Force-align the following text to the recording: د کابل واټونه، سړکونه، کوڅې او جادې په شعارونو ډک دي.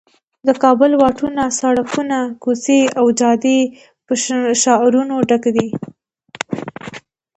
د 0.47 0.49
کابل 0.63 0.91
واټونه، 1.01 1.41
سړکونه، 1.59 2.17
کوڅې 2.43 2.79
او 2.99 3.05
جادې 3.19 3.59
په 4.05 4.13
شعارونو 4.63 5.15
ډک 5.29 5.43
دي. 5.55 5.69